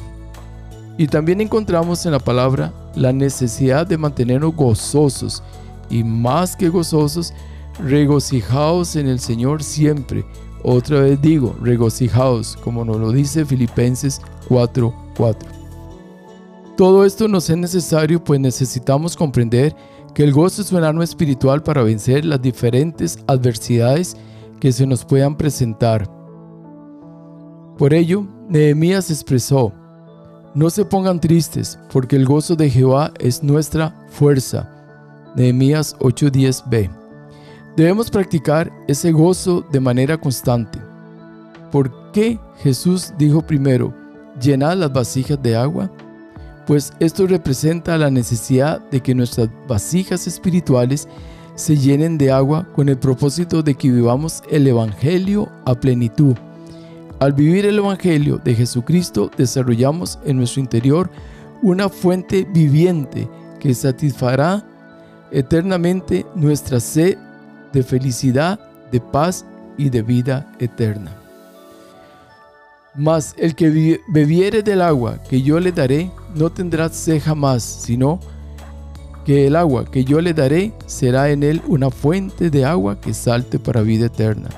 Y 0.96 1.06
también 1.06 1.40
encontramos 1.40 2.04
en 2.06 2.12
la 2.12 2.18
palabra 2.18 2.72
la 2.94 3.12
necesidad 3.12 3.86
de 3.86 3.98
mantenernos 3.98 4.54
gozosos 4.54 5.42
y 5.90 6.02
más 6.02 6.56
que 6.56 6.68
gozosos, 6.68 7.32
regocijaos 7.78 8.96
en 8.96 9.06
el 9.06 9.20
Señor 9.20 9.62
siempre. 9.62 10.24
Otra 10.70 11.00
vez 11.00 11.18
digo, 11.22 11.56
regocijaos, 11.62 12.54
como 12.62 12.84
nos 12.84 12.98
lo 12.98 13.10
dice 13.10 13.46
Filipenses 13.46 14.20
4:4. 14.50 15.48
Todo 16.76 17.06
esto 17.06 17.26
nos 17.26 17.48
es 17.48 17.56
necesario 17.56 18.22
pues 18.22 18.38
necesitamos 18.38 19.16
comprender 19.16 19.74
que 20.12 20.24
el 20.24 20.34
gozo 20.34 20.60
es 20.60 20.70
un 20.70 20.84
arma 20.84 21.04
espiritual 21.04 21.62
para 21.62 21.82
vencer 21.82 22.26
las 22.26 22.42
diferentes 22.42 23.18
adversidades 23.26 24.14
que 24.60 24.70
se 24.70 24.86
nos 24.86 25.06
puedan 25.06 25.38
presentar. 25.38 26.06
Por 27.78 27.94
ello, 27.94 28.26
Nehemías 28.50 29.10
expresó, 29.10 29.72
no 30.54 30.68
se 30.68 30.84
pongan 30.84 31.18
tristes, 31.18 31.78
porque 31.90 32.16
el 32.16 32.26
gozo 32.26 32.56
de 32.56 32.68
Jehová 32.68 33.10
es 33.18 33.42
nuestra 33.42 34.06
fuerza. 34.10 34.68
Nehemías 35.34 35.96
8:10b. 36.00 36.97
Debemos 37.78 38.10
practicar 38.10 38.72
ese 38.88 39.12
gozo 39.12 39.64
de 39.70 39.78
manera 39.78 40.18
constante. 40.18 40.80
¿Por 41.70 42.10
qué 42.10 42.36
Jesús 42.60 43.14
dijo 43.16 43.40
primero, 43.40 43.94
llenad 44.42 44.76
las 44.76 44.92
vasijas 44.92 45.40
de 45.40 45.54
agua? 45.54 45.88
Pues 46.66 46.92
esto 46.98 47.28
representa 47.28 47.96
la 47.96 48.10
necesidad 48.10 48.80
de 48.90 49.00
que 49.00 49.14
nuestras 49.14 49.48
vasijas 49.68 50.26
espirituales 50.26 51.06
se 51.54 51.76
llenen 51.76 52.18
de 52.18 52.32
agua 52.32 52.66
con 52.74 52.88
el 52.88 52.98
propósito 52.98 53.62
de 53.62 53.76
que 53.76 53.92
vivamos 53.92 54.42
el 54.50 54.66
Evangelio 54.66 55.48
a 55.64 55.76
plenitud 55.76 56.34
al 57.20 57.32
vivir 57.32 57.64
el 57.64 57.78
Evangelio 57.78 58.38
de 58.38 58.54
Jesucristo, 58.54 59.30
desarrollamos 59.36 60.18
en 60.24 60.36
nuestro 60.36 60.60
interior 60.60 61.10
una 61.62 61.88
fuente 61.88 62.44
viviente 62.52 63.28
que 63.60 63.72
satisfará 63.72 64.64
eternamente 65.30 66.24
nuestra 66.34 66.80
sed 66.80 67.18
de 67.72 67.82
felicidad, 67.82 68.58
de 68.90 69.00
paz 69.00 69.44
y 69.76 69.90
de 69.90 70.02
vida 70.02 70.50
eterna. 70.58 71.12
Mas 72.94 73.34
el 73.38 73.54
que 73.54 74.00
bebiere 74.08 74.62
del 74.62 74.82
agua 74.82 75.22
que 75.28 75.42
yo 75.42 75.60
le 75.60 75.70
daré 75.70 76.10
no 76.34 76.50
tendrá 76.50 76.88
sed 76.88 77.22
jamás, 77.22 77.62
sino 77.62 78.18
que 79.24 79.46
el 79.46 79.56
agua 79.56 79.84
que 79.84 80.04
yo 80.04 80.20
le 80.20 80.34
daré 80.34 80.72
será 80.86 81.30
en 81.30 81.42
él 81.42 81.62
una 81.68 81.90
fuente 81.90 82.50
de 82.50 82.64
agua 82.64 83.00
que 83.00 83.14
salte 83.14 83.58
para 83.58 83.82
vida 83.82 84.06
eterna. 84.06 84.48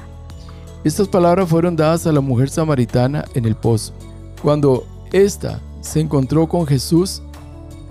Estas 0.85 1.09
palabras 1.09 1.49
fueron 1.49 1.77
dadas 1.77 2.07
a 2.07 2.13
la 2.13 2.21
mujer 2.21 2.49
samaritana 2.49 3.25
en 3.35 3.45
el 3.45 3.57
pozo. 3.57 3.93
Cuando 4.41 4.87
ésta 5.13 5.61
se 5.81 6.01
encontró 6.01 6.49
con 6.49 6.67
Jesús 6.67 7.21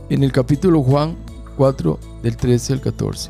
en 0.10 0.24
el 0.24 0.32
capítulo 0.32 0.82
Juan 0.82 1.16
4 1.58 2.00
del 2.24 2.38
13 2.38 2.74
al 2.74 2.82
14, 2.82 3.30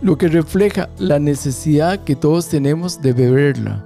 lo 0.00 0.16
que 0.16 0.28
refleja 0.28 0.88
la 0.98 1.18
necesidad 1.18 2.04
que 2.04 2.14
todos 2.14 2.48
tenemos 2.48 3.02
de 3.02 3.12
beberla, 3.12 3.84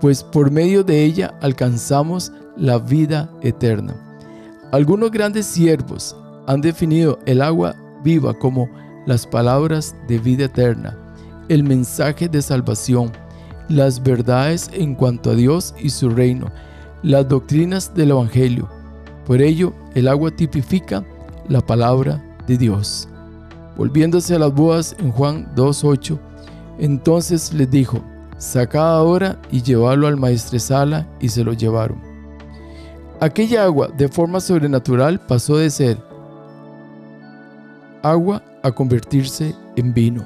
pues 0.00 0.22
por 0.22 0.50
medio 0.50 0.84
de 0.84 1.04
ella 1.04 1.34
alcanzamos 1.40 2.32
la 2.56 2.78
vida 2.78 3.30
eterna. 3.40 3.94
Algunos 4.72 5.10
grandes 5.10 5.46
siervos 5.46 6.14
han 6.46 6.60
definido 6.60 7.18
el 7.26 7.40
agua 7.40 7.74
viva 8.04 8.34
como 8.34 8.68
las 9.06 9.26
palabras 9.26 9.96
de 10.06 10.18
vida 10.18 10.44
eterna, 10.44 10.96
el 11.48 11.64
mensaje 11.64 12.28
de 12.28 12.42
salvación, 12.42 13.10
las 13.68 14.02
verdades 14.02 14.70
en 14.72 14.94
cuanto 14.94 15.30
a 15.30 15.34
Dios 15.34 15.74
y 15.80 15.90
su 15.90 16.10
reino, 16.10 16.50
las 17.02 17.26
doctrinas 17.28 17.94
del 17.94 18.10
Evangelio. 18.10 18.68
Por 19.26 19.40
ello, 19.40 19.72
el 19.94 20.08
agua 20.08 20.30
tipifica 20.30 21.04
la 21.48 21.60
palabra 21.60 22.22
de 22.46 22.58
Dios. 22.58 23.08
Volviéndose 23.78 24.34
a 24.34 24.40
las 24.40 24.52
bodas 24.52 24.96
en 24.98 25.12
Juan 25.12 25.48
2.8, 25.54 26.18
entonces 26.80 27.54
les 27.54 27.70
dijo, 27.70 28.00
sacad 28.36 28.96
ahora 28.96 29.40
y 29.52 29.62
llevadlo 29.62 30.08
al 30.08 30.16
maestresala, 30.16 31.08
y 31.20 31.28
se 31.28 31.44
lo 31.44 31.52
llevaron. 31.52 32.00
Aquella 33.20 33.64
agua, 33.64 33.88
de 33.96 34.08
forma 34.08 34.40
sobrenatural, 34.40 35.20
pasó 35.20 35.56
de 35.56 35.70
ser 35.70 35.98
agua 38.02 38.42
a 38.62 38.70
convertirse 38.72 39.54
en 39.76 39.94
vino. 39.94 40.24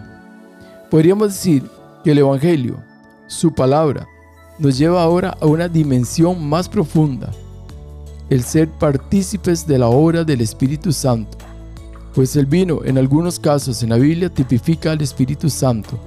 Podríamos 0.90 1.28
decir 1.28 1.62
que 2.02 2.12
el 2.12 2.18
Evangelio, 2.18 2.76
su 3.26 3.54
palabra 3.54 4.06
nos 4.58 4.76
lleva 4.76 5.02
ahora 5.02 5.36
a 5.40 5.46
una 5.46 5.68
dimensión 5.68 6.46
más 6.46 6.68
profunda, 6.68 7.30
el 8.30 8.42
ser 8.42 8.68
partícipes 8.68 9.66
de 9.66 9.78
la 9.78 9.88
obra 9.88 10.24
del 10.24 10.40
Espíritu 10.40 10.92
Santo, 10.92 11.38
pues 12.14 12.36
el 12.36 12.46
vino 12.46 12.80
en 12.84 12.98
algunos 12.98 13.38
casos 13.38 13.82
en 13.82 13.90
la 13.90 13.96
Biblia 13.96 14.28
tipifica 14.28 14.92
al 14.92 15.00
Espíritu 15.00 15.48
Santo 15.48 15.98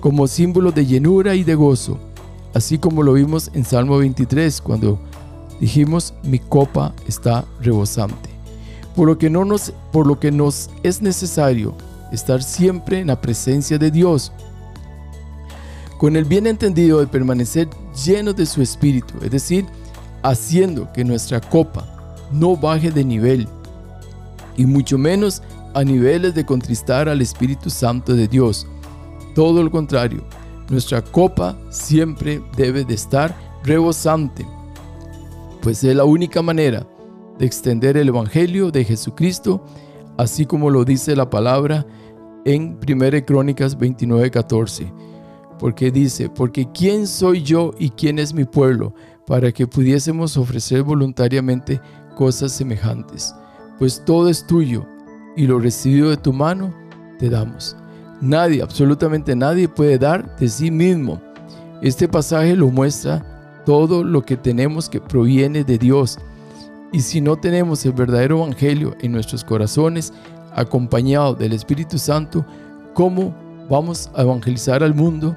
como 0.00 0.26
símbolo 0.26 0.70
de 0.70 0.86
llenura 0.86 1.34
y 1.34 1.42
de 1.42 1.54
gozo, 1.54 1.98
así 2.54 2.78
como 2.78 3.02
lo 3.02 3.14
vimos 3.14 3.50
en 3.54 3.64
Salmo 3.64 3.98
23 3.98 4.60
cuando 4.60 4.98
dijimos 5.60 6.14
mi 6.22 6.38
copa 6.38 6.94
está 7.06 7.44
rebosante. 7.60 8.28
Por 8.94 9.08
lo 9.08 9.18
que 9.18 9.30
no 9.30 9.44
nos 9.44 9.72
por 9.92 10.06
lo 10.06 10.20
que 10.20 10.30
nos 10.30 10.70
es 10.82 11.02
necesario 11.02 11.74
estar 12.12 12.42
siempre 12.42 13.00
en 13.00 13.08
la 13.08 13.20
presencia 13.20 13.78
de 13.78 13.90
Dios 13.90 14.32
con 15.98 16.16
el 16.16 16.24
bien 16.24 16.46
entendido 16.46 17.00
de 17.00 17.06
permanecer 17.06 17.68
llenos 18.04 18.36
de 18.36 18.46
su 18.46 18.62
espíritu, 18.62 19.14
es 19.22 19.32
decir, 19.32 19.66
haciendo 20.22 20.92
que 20.92 21.04
nuestra 21.04 21.40
copa 21.40 21.86
no 22.30 22.56
baje 22.56 22.92
de 22.92 23.04
nivel 23.04 23.48
y 24.58 24.66
mucho 24.66 24.98
menos 24.98 25.42
a 25.72 25.82
niveles 25.82 26.34
de 26.34 26.44
contristar 26.44 27.08
al 27.08 27.22
Espíritu 27.22 27.70
Santo 27.70 28.14
de 28.14 28.28
Dios. 28.28 28.66
Todo 29.34 29.62
lo 29.62 29.70
contrario, 29.70 30.22
Nuestra 30.70 31.00
copa 31.00 31.56
siempre 31.70 32.42
debe 32.54 32.84
de 32.84 32.92
estar 32.92 33.34
rebosante, 33.64 34.46
pues 35.62 35.82
es 35.82 35.96
la 35.96 36.04
única 36.04 36.42
manera 36.42 36.86
de 37.38 37.46
extender 37.46 37.96
el 37.96 38.08
Evangelio 38.08 38.70
de 38.70 38.84
Jesucristo, 38.84 39.64
así 40.18 40.44
como 40.44 40.68
lo 40.68 40.84
dice 40.84 41.16
la 41.16 41.30
palabra 41.30 41.86
en 42.44 42.78
1 42.86 43.24
Crónicas 43.24 43.78
29:14. 43.78 44.92
Porque 45.58 45.90
dice, 45.90 46.28
porque 46.28 46.70
¿quién 46.70 47.06
soy 47.06 47.42
yo 47.42 47.72
y 47.78 47.90
quién 47.90 48.18
es 48.18 48.34
mi 48.34 48.44
pueblo 48.44 48.94
para 49.26 49.50
que 49.52 49.66
pudiésemos 49.66 50.36
ofrecer 50.36 50.82
voluntariamente 50.82 51.80
cosas 52.14 52.52
semejantes? 52.52 53.34
Pues 53.78 54.02
todo 54.04 54.28
es 54.28 54.46
tuyo 54.46 54.86
y 55.36 55.46
lo 55.46 55.58
recibido 55.58 56.10
de 56.10 56.16
tu 56.16 56.32
mano 56.32 56.74
te 57.18 57.30
damos. 57.30 57.76
Nadie, 58.20 58.62
absolutamente 58.62 59.36
nadie 59.36 59.68
puede 59.68 59.98
dar 59.98 60.36
de 60.36 60.48
sí 60.48 60.70
mismo. 60.70 61.20
Este 61.80 62.08
pasaje 62.08 62.56
lo 62.56 62.68
muestra 62.68 63.24
todo 63.64 64.02
lo 64.02 64.22
que 64.22 64.36
tenemos 64.36 64.88
que 64.88 65.00
proviene 65.00 65.62
de 65.62 65.78
Dios. 65.78 66.18
Y 66.92 67.00
si 67.00 67.20
no 67.20 67.36
tenemos 67.36 67.84
el 67.86 67.92
verdadero 67.92 68.38
evangelio 68.38 68.96
en 69.00 69.12
nuestros 69.12 69.44
corazones, 69.44 70.12
acompañado 70.54 71.34
del 71.34 71.52
Espíritu 71.52 71.98
Santo, 71.98 72.44
¿cómo 72.94 73.32
vamos 73.70 74.10
a 74.16 74.22
evangelizar 74.22 74.82
al 74.82 74.94
mundo? 74.94 75.36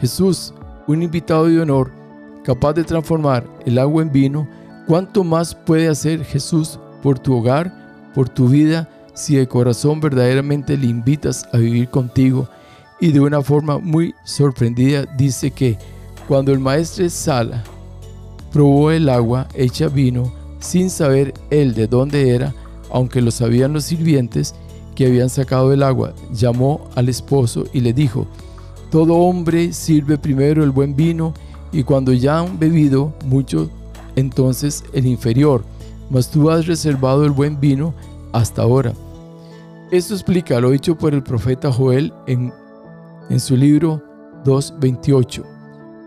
Jesús, 0.00 0.52
un 0.86 1.02
invitado 1.02 1.46
de 1.46 1.60
honor, 1.60 1.90
capaz 2.44 2.74
de 2.74 2.84
transformar 2.84 3.44
el 3.64 3.78
agua 3.78 4.02
en 4.02 4.12
vino, 4.12 4.46
¿cuánto 4.86 5.24
más 5.24 5.54
puede 5.54 5.88
hacer 5.88 6.24
Jesús 6.24 6.78
por 7.02 7.18
tu 7.18 7.36
hogar, 7.36 8.10
por 8.14 8.28
tu 8.28 8.48
vida, 8.48 8.88
si 9.14 9.36
de 9.36 9.48
corazón 9.48 10.00
verdaderamente 10.00 10.76
le 10.76 10.86
invitas 10.86 11.48
a 11.52 11.58
vivir 11.58 11.88
contigo. 11.88 12.48
Y 13.00 13.12
de 13.12 13.20
una 13.20 13.42
forma 13.42 13.78
muy 13.78 14.14
sorprendida 14.24 15.04
dice 15.16 15.50
que 15.50 15.78
cuando 16.26 16.52
el 16.52 16.58
maestro 16.58 17.08
Sala 17.08 17.64
probó 18.52 18.90
el 18.90 19.08
agua 19.08 19.48
hecha 19.54 19.88
vino 19.88 20.32
sin 20.58 20.90
saber 20.90 21.34
él 21.50 21.74
de 21.74 21.86
dónde 21.86 22.30
era, 22.30 22.54
aunque 22.90 23.20
lo 23.20 23.30
sabían 23.30 23.72
los 23.72 23.84
sirvientes 23.84 24.54
que 24.94 25.06
habían 25.06 25.30
sacado 25.30 25.72
el 25.72 25.82
agua, 25.82 26.12
llamó 26.32 26.88
al 26.96 27.08
esposo 27.08 27.64
y 27.72 27.80
le 27.80 27.92
dijo, 27.92 28.26
todo 28.90 29.14
hombre 29.14 29.72
sirve 29.72 30.18
primero 30.18 30.64
el 30.64 30.70
buen 30.70 30.96
vino 30.96 31.34
y 31.70 31.82
cuando 31.84 32.12
ya 32.12 32.40
han 32.40 32.58
bebido 32.58 33.12
mucho, 33.24 33.70
entonces 34.16 34.82
el 34.92 35.06
inferior, 35.06 35.64
mas 36.10 36.30
tú 36.30 36.50
has 36.50 36.66
reservado 36.66 37.24
el 37.24 37.30
buen 37.30 37.58
vino 37.58 37.94
hasta 38.32 38.62
ahora. 38.62 38.92
Esto 39.90 40.14
explica 40.14 40.60
lo 40.60 40.70
dicho 40.70 40.96
por 40.96 41.14
el 41.14 41.22
profeta 41.22 41.72
Joel 41.72 42.12
en, 42.26 42.52
en 43.30 43.40
su 43.40 43.56
libro 43.56 44.02
2.28. 44.44 45.44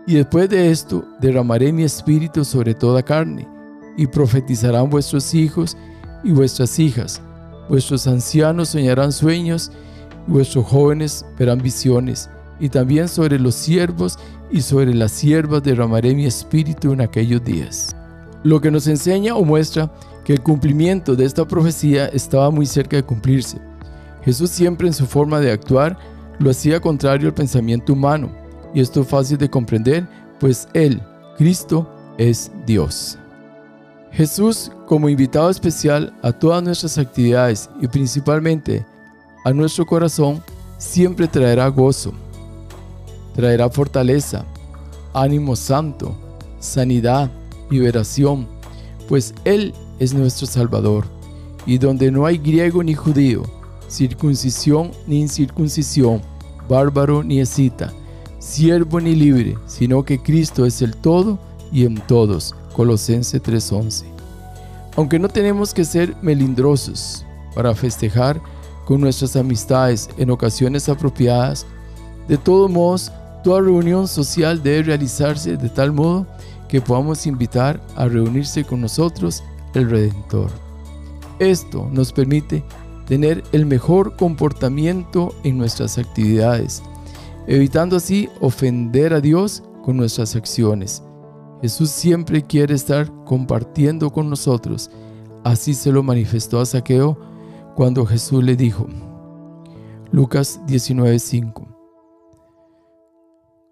Y 0.06 0.14
después 0.14 0.48
de 0.48 0.70
esto 0.70 1.04
derramaré 1.20 1.72
mi 1.72 1.84
espíritu 1.84 2.44
sobre 2.44 2.74
toda 2.74 3.02
carne, 3.02 3.48
y 3.96 4.06
profetizarán 4.06 4.88
vuestros 4.88 5.34
hijos 5.34 5.76
y 6.24 6.32
vuestras 6.32 6.78
hijas. 6.78 7.20
Vuestros 7.68 8.06
ancianos 8.06 8.70
soñarán 8.70 9.12
sueños, 9.12 9.70
y 10.26 10.32
vuestros 10.32 10.66
jóvenes 10.66 11.24
verán 11.38 11.58
visiones, 11.58 12.30
y 12.58 12.68
también 12.68 13.08
sobre 13.08 13.38
los 13.38 13.54
siervos 13.54 14.18
y 14.50 14.60
sobre 14.60 14.94
las 14.94 15.12
siervas 15.12 15.62
derramaré 15.62 16.14
mi 16.14 16.26
espíritu 16.26 16.92
en 16.92 17.00
aquellos 17.00 17.42
días. 17.44 17.96
Lo 18.44 18.60
que 18.60 18.70
nos 18.70 18.86
enseña 18.86 19.34
o 19.34 19.44
muestra 19.44 19.90
que 20.24 20.32
el 20.32 20.42
cumplimiento 20.42 21.16
de 21.16 21.24
esta 21.24 21.46
profecía 21.46 22.06
estaba 22.06 22.50
muy 22.50 22.66
cerca 22.66 22.96
de 22.96 23.02
cumplirse. 23.02 23.58
Jesús 24.24 24.50
siempre 24.50 24.86
en 24.86 24.94
su 24.94 25.06
forma 25.06 25.40
de 25.40 25.52
actuar 25.52 25.98
lo 26.38 26.50
hacía 26.50 26.80
contrario 26.80 27.28
al 27.28 27.34
pensamiento 27.34 27.92
humano, 27.92 28.30
y 28.74 28.80
esto 28.80 29.02
es 29.02 29.08
fácil 29.08 29.38
de 29.38 29.50
comprender, 29.50 30.06
pues 30.40 30.68
Él, 30.74 31.00
Cristo, 31.36 31.88
es 32.18 32.50
Dios. 32.66 33.18
Jesús, 34.10 34.70
como 34.86 35.08
invitado 35.08 35.50
especial 35.50 36.12
a 36.22 36.32
todas 36.32 36.62
nuestras 36.62 36.98
actividades 36.98 37.70
y 37.80 37.86
principalmente 37.86 38.84
a 39.44 39.52
nuestro 39.52 39.86
corazón, 39.86 40.42
siempre 40.78 41.26
traerá 41.26 41.68
gozo, 41.68 42.12
traerá 43.34 43.70
fortaleza, 43.70 44.44
ánimo 45.14 45.56
santo, 45.56 46.14
sanidad, 46.58 47.30
liberación, 47.72 48.46
pues 49.08 49.34
Él 49.44 49.74
es 49.98 50.14
nuestro 50.14 50.46
Salvador, 50.46 51.04
y 51.66 51.78
donde 51.78 52.10
no 52.10 52.26
hay 52.26 52.38
griego 52.38 52.82
ni 52.82 52.94
judío, 52.94 53.42
circuncisión 53.88 54.90
ni 55.06 55.20
incircuncisión, 55.20 56.22
bárbaro 56.68 57.22
ni 57.22 57.40
escita, 57.40 57.92
siervo 58.38 59.00
ni 59.00 59.14
libre, 59.14 59.56
sino 59.66 60.04
que 60.04 60.20
Cristo 60.20 60.66
es 60.66 60.82
el 60.82 60.96
todo 60.96 61.38
y 61.70 61.84
en 61.84 61.96
todos. 62.06 62.54
Colosense 62.74 63.40
3:11. 63.40 64.04
Aunque 64.96 65.18
no 65.18 65.28
tenemos 65.28 65.72
que 65.72 65.84
ser 65.84 66.14
melindrosos 66.22 67.24
para 67.54 67.74
festejar 67.74 68.40
con 68.86 69.00
nuestras 69.00 69.36
amistades 69.36 70.08
en 70.16 70.30
ocasiones 70.30 70.88
apropiadas, 70.88 71.66
de 72.28 72.36
todos 72.36 72.70
modos, 72.70 73.12
toda 73.44 73.60
reunión 73.60 74.08
social 74.08 74.62
debe 74.62 74.84
realizarse 74.84 75.56
de 75.56 75.68
tal 75.68 75.92
modo 75.92 76.26
que 76.72 76.80
podamos 76.80 77.26
invitar 77.26 77.78
a 77.96 78.08
reunirse 78.08 78.64
con 78.64 78.80
nosotros 78.80 79.44
el 79.74 79.90
Redentor. 79.90 80.50
Esto 81.38 81.86
nos 81.92 82.14
permite 82.14 82.64
tener 83.06 83.44
el 83.52 83.66
mejor 83.66 84.16
comportamiento 84.16 85.34
en 85.44 85.58
nuestras 85.58 85.98
actividades, 85.98 86.82
evitando 87.46 87.96
así 87.96 88.30
ofender 88.40 89.12
a 89.12 89.20
Dios 89.20 89.62
con 89.84 89.98
nuestras 89.98 90.34
acciones. 90.34 91.02
Jesús 91.60 91.90
siempre 91.90 92.40
quiere 92.40 92.74
estar 92.74 93.12
compartiendo 93.26 94.08
con 94.08 94.30
nosotros. 94.30 94.90
Así 95.44 95.74
se 95.74 95.92
lo 95.92 96.02
manifestó 96.02 96.58
a 96.58 96.64
Saqueo 96.64 97.18
cuando 97.74 98.06
Jesús 98.06 98.42
le 98.42 98.56
dijo, 98.56 98.86
Lucas 100.10 100.58
19:5. 100.66 101.61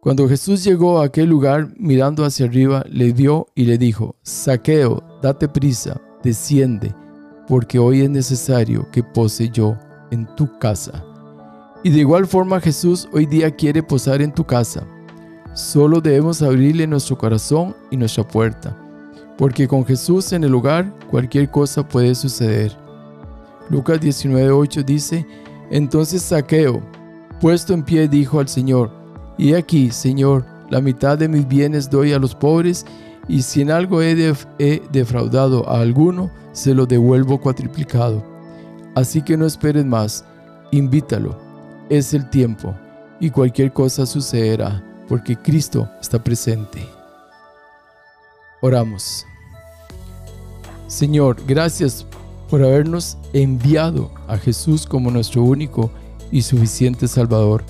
Cuando 0.00 0.26
Jesús 0.26 0.64
llegó 0.64 0.98
a 0.98 1.04
aquel 1.04 1.28
lugar, 1.28 1.74
mirando 1.76 2.24
hacia 2.24 2.46
arriba, 2.46 2.82
le 2.88 3.12
vio 3.12 3.48
y 3.54 3.66
le 3.66 3.76
dijo, 3.76 4.16
Saqueo, 4.22 5.02
date 5.20 5.46
prisa, 5.46 6.00
desciende, 6.22 6.94
porque 7.46 7.78
hoy 7.78 8.00
es 8.00 8.08
necesario 8.08 8.88
que 8.92 9.02
pose 9.02 9.50
yo 9.50 9.76
en 10.10 10.26
tu 10.36 10.58
casa. 10.58 11.04
Y 11.84 11.90
de 11.90 11.98
igual 11.98 12.26
forma 12.26 12.62
Jesús 12.62 13.10
hoy 13.12 13.26
día 13.26 13.54
quiere 13.54 13.82
posar 13.82 14.22
en 14.22 14.32
tu 14.32 14.42
casa. 14.42 14.86
Solo 15.52 16.00
debemos 16.00 16.40
abrirle 16.40 16.86
nuestro 16.86 17.18
corazón 17.18 17.76
y 17.90 17.98
nuestra 17.98 18.26
puerta, 18.26 18.74
porque 19.36 19.68
con 19.68 19.84
Jesús 19.84 20.32
en 20.32 20.44
el 20.44 20.50
lugar 20.50 20.94
cualquier 21.10 21.50
cosa 21.50 21.86
puede 21.86 22.14
suceder. 22.14 22.74
Lucas 23.68 24.00
19:8 24.00 24.82
dice, 24.82 25.26
entonces 25.70 26.22
Saqueo, 26.22 26.80
puesto 27.38 27.74
en 27.74 27.82
pie, 27.82 28.08
dijo 28.08 28.40
al 28.40 28.48
Señor, 28.48 28.99
y 29.40 29.55
aquí, 29.55 29.90
Señor, 29.90 30.44
la 30.68 30.83
mitad 30.83 31.16
de 31.16 31.26
mis 31.26 31.48
bienes 31.48 31.88
doy 31.88 32.12
a 32.12 32.18
los 32.18 32.35
pobres, 32.35 32.85
y 33.26 33.40
si 33.40 33.62
en 33.62 33.70
algo 33.70 34.03
he, 34.03 34.35
defraudado 34.92 35.66
a 35.66 35.81
alguno, 35.81 36.31
se 36.53 36.74
lo 36.74 36.85
devuelvo 36.85 37.40
cuatriplicado. 37.40 38.22
Así 38.94 39.22
que 39.22 39.38
no 39.38 39.46
esperes 39.46 39.87
más, 39.87 40.26
invítalo, 40.72 41.38
es 41.88 42.12
el 42.12 42.29
tiempo, 42.29 42.74
y 43.18 43.31
cualquier 43.31 43.72
cosa 43.72 44.05
sucederá, 44.05 44.85
porque 45.09 45.37
Cristo 45.37 45.88
está 46.03 46.22
presente. 46.22 46.87
Oramos. 48.61 49.24
Señor, 50.87 51.38
gracias 51.46 52.05
por 52.50 52.62
habernos 52.62 53.16
enviado 53.33 54.11
a 54.29 54.37
Jesús 54.37 54.85
como 54.85 55.11
nuestro 55.11 55.42
único 55.44 55.90
y 56.31 56.42
suficiente 56.42 57.09
Salvador. 57.09 57.64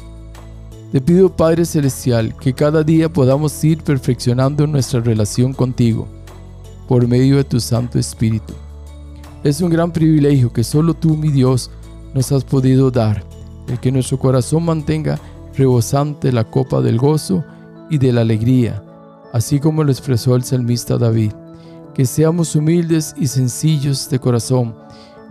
Te 0.93 1.01
pido 1.01 1.29
Padre 1.29 1.65
Celestial 1.65 2.35
que 2.37 2.53
cada 2.53 2.83
día 2.83 3.09
podamos 3.09 3.63
ir 3.63 3.85
perfeccionando 3.85 4.67
nuestra 4.67 4.99
relación 4.99 5.53
contigo 5.53 6.09
por 6.89 7.07
medio 7.07 7.37
de 7.37 7.45
tu 7.45 7.61
Santo 7.61 7.97
Espíritu. 7.97 8.55
Es 9.45 9.61
un 9.61 9.71
gran 9.71 9.93
privilegio 9.93 10.53
que 10.53 10.65
solo 10.65 10.95
tú, 10.95 11.17
mi 11.17 11.29
Dios, 11.29 11.71
nos 12.13 12.33
has 12.33 12.43
podido 12.43 12.91
dar, 12.91 13.23
el 13.69 13.79
que 13.79 13.93
nuestro 13.93 14.19
corazón 14.19 14.65
mantenga 14.65 15.21
rebosante 15.55 16.33
la 16.33 16.43
copa 16.43 16.81
del 16.81 16.99
gozo 16.99 17.45
y 17.89 17.99
de 17.99 18.13
la 18.13 18.23
alegría, 18.23 18.83
así 19.33 19.61
como 19.61 19.85
lo 19.85 19.93
expresó 19.93 20.35
el 20.35 20.43
salmista 20.43 20.99
David. 20.99 21.31
Que 21.95 22.05
seamos 22.05 22.57
humildes 22.57 23.15
y 23.17 23.29
sencillos 23.29 24.11
de 24.11 24.19
corazón 24.19 24.75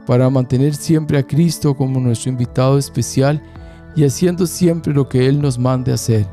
para 0.07 0.29
mantener 0.29 0.73
siempre 0.73 1.17
a 1.17 1.23
Cristo 1.23 1.75
como 1.75 1.99
nuestro 1.99 2.31
invitado 2.31 2.77
especial 2.77 3.43
y 3.95 4.05
haciendo 4.05 4.47
siempre 4.47 4.93
lo 4.93 5.07
que 5.09 5.27
Él 5.27 5.41
nos 5.41 5.57
mande 5.57 5.93
hacer. 5.93 6.27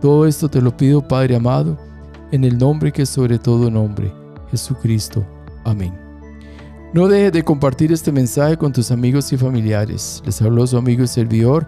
Todo 0.00 0.26
esto 0.26 0.48
te 0.48 0.60
lo 0.60 0.76
pido, 0.76 1.06
Padre 1.06 1.36
amado, 1.36 1.78
en 2.30 2.44
el 2.44 2.58
nombre 2.58 2.92
que 2.92 3.02
es 3.02 3.08
sobre 3.08 3.38
todo 3.38 3.70
nombre, 3.70 4.12
Jesucristo. 4.50 5.24
Amén. 5.64 5.92
No 6.92 7.08
dejes 7.08 7.32
de 7.32 7.42
compartir 7.42 7.92
este 7.92 8.12
mensaje 8.12 8.56
con 8.56 8.72
tus 8.72 8.90
amigos 8.90 9.32
y 9.32 9.38
familiares. 9.38 10.22
Les 10.26 10.42
habló 10.42 10.66
su 10.66 10.76
amigo 10.76 11.02
y 11.04 11.06
servidor, 11.06 11.66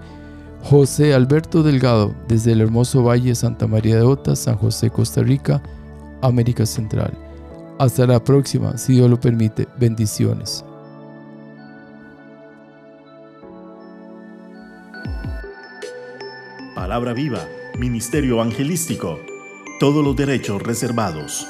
José 0.65 1.15
Alberto 1.15 1.63
Delgado, 1.63 2.15
desde 2.29 2.53
el 2.53 2.61
hermoso 2.61 3.03
Valle 3.03 3.35
Santa 3.35 3.67
María 3.67 3.97
de 3.97 4.03
Ota, 4.03 4.37
San 4.37 4.57
José, 4.57 4.91
Costa 4.91 5.23
Rica, 5.23 5.63
América 6.23 6.67
Central. 6.67 7.13
Hasta 7.79 8.07
la 8.07 8.23
próxima, 8.23 8.77
si 8.77 8.95
Dios 8.95 9.11
lo 9.11 9.19
permite. 9.19 9.67
Bendiciones. 9.79 10.65
Palabra 16.85 17.15
viva, 17.15 17.49
Ministerio 17.79 18.35
Evangelístico. 18.35 19.19
Todos 19.81 20.05
los 20.05 20.15
derechos 20.15 20.63
reservados. 20.63 21.47